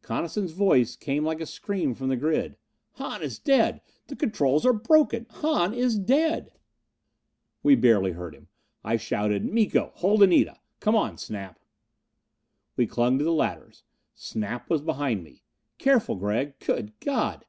[0.00, 2.56] Coniston's voice came like a scream from the grid.
[2.92, 5.26] "Hahn is dead the controls are broken!
[5.28, 6.50] Hahn is dead!"
[7.62, 8.48] We barely heard him.
[8.82, 10.56] I shouted, "Miko hold Anita!
[10.80, 11.58] Come on, Snap!"
[12.76, 13.84] We clung to the ladders.
[14.14, 15.42] Snap was behind me.
[15.76, 16.58] "Careful, Gregg!
[16.60, 17.44] Good God!"